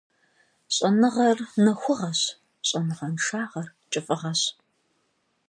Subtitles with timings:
[0.73, 2.21] Щӏэныгъэр нэхугъэщ,
[2.67, 4.41] щӏэныгъэншагъэр кӏыфӏыгъэщ.